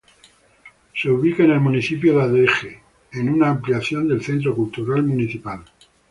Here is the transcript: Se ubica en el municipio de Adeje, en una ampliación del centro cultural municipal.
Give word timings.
Se 0.95 1.11
ubica 1.11 1.43
en 1.43 1.51
el 1.51 1.59
municipio 1.59 2.15
de 2.17 2.23
Adeje, 2.23 2.79
en 3.11 3.29
una 3.29 3.49
ampliación 3.51 4.07
del 4.07 4.23
centro 4.23 4.55
cultural 4.55 5.03
municipal. 5.03 5.63